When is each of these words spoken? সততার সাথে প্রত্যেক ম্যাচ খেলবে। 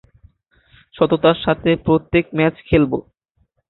সততার 0.95 1.37
সাথে 1.45 1.69
প্রত্যেক 1.85 2.25
ম্যাচ 2.37 2.55
খেলবে। 2.67 2.99